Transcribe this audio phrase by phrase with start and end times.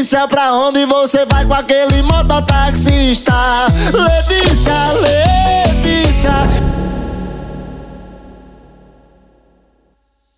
[0.00, 3.34] Letícia, pra onde você vai com aquele mototaxista?
[3.92, 6.32] Letícia, Letícia.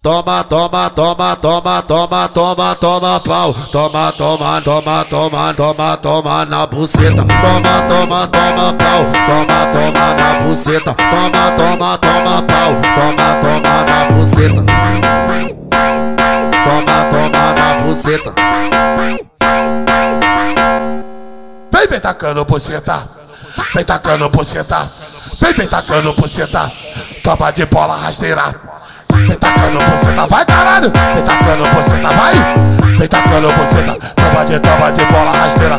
[0.03, 3.55] Toma, toma, toma, toma, toma, toma, toma pau.
[3.71, 7.25] Toma, toma, toma, toma, toma, toma na buceta.
[7.25, 9.05] Toma, toma, toma pau.
[9.27, 10.93] Toma, toma na buceta.
[10.93, 12.73] Toma, toma, toma pau.
[12.97, 15.32] Toma, toma na buceta.
[21.83, 23.03] Vem, vem tacando buceta.
[23.75, 24.89] Vem tacando buceta.
[25.41, 26.71] Vem, vem tacando buceta.
[27.25, 28.55] Toma de bola rasteira.
[29.11, 30.93] Vem tacando buceta, vai caralho.
[30.93, 32.35] Vem tacando buceta, vai.
[32.97, 34.15] Vem tacando buceta.
[34.15, 35.77] Toma de, toma de bola rasteira.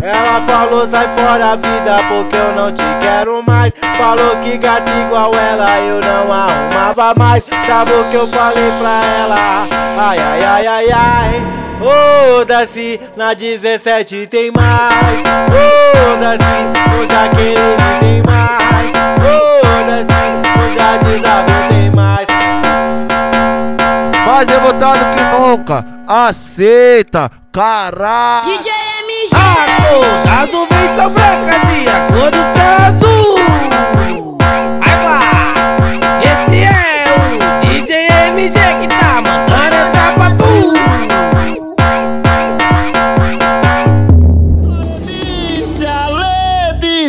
[0.00, 5.32] Ela falou sai fora vida porque eu não te quero mais Falou que gato igual
[5.32, 9.36] ela eu não arrumava mais Sabe o que eu falei pra ela?
[10.00, 15.20] Ai ai ai ai ai Foda-se, na 17 tem mais
[15.50, 16.44] Foda-se,
[16.90, 20.22] no Jaqueline tem mais Foda-se,
[20.58, 22.26] no Jardim W tem mais
[24.24, 25.84] Mais revoltado que nunca.
[26.06, 28.42] Aceita, caralho.
[28.44, 28.70] DJ
[29.00, 29.34] MG.
[29.34, 34.21] Acordado vem são brancas e a cor tá azul.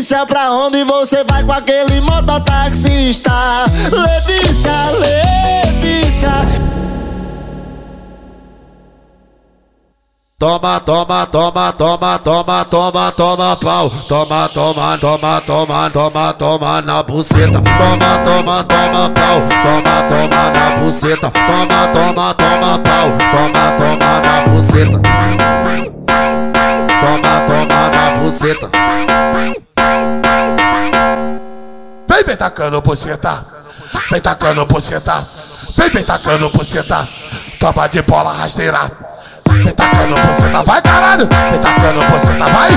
[0.04, 3.32] Letícia, pra onde você vai com aquele mototaxista?
[3.90, 6.30] Letícia, Letícia.
[10.38, 13.90] Toma, toma, toma, toma, toma, toma, toma pau.
[14.10, 17.62] Toma, toma, toma, toma, toma, toma na buceta.
[17.62, 19.42] Toma, toma, toma pau.
[19.64, 21.32] Toma, toma na buceta.
[21.32, 23.08] Toma, toma, toma pau.
[23.32, 25.00] Toma, toma na buceta.
[27.00, 29.62] Toma, toma na buceta.
[32.14, 33.44] Vem, vem tacando buceta.
[34.12, 35.26] Vem tacando buceta.
[35.76, 37.08] Vem, vem tacando buceta.
[37.60, 38.92] Toma de bola rasteira.
[39.48, 41.28] Vem tacando buceta, vai caralho.
[41.50, 42.70] Vem tacando buceta, vai.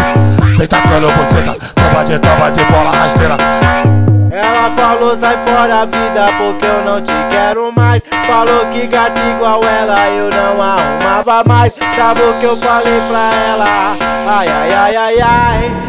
[0.57, 1.55] Vem tacando buceta.
[1.75, 3.37] Toma de, toma de bola rasteira.
[4.33, 9.63] Ela falou sai fora vida porque eu não te quero mais Falou que gato igual
[9.65, 13.65] ela eu não arrumava mais Sabe o que eu falei pra ela?
[14.29, 15.87] Ai ai ai ai ai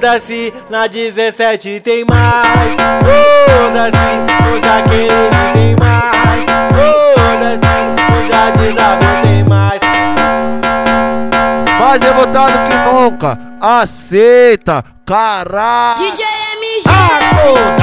[0.00, 2.74] Foda-se, na 17 tem mais
[3.04, 3.98] Foda-se,
[4.46, 7.66] no Jaqueline tem mais Foda-se,
[8.10, 9.78] no Jardim W tem mais
[11.78, 13.38] Mais revoltado que nunca.
[13.60, 15.96] Aceita, caralho.
[15.96, 16.88] DJ MG.
[16.88, 17.79] Acordado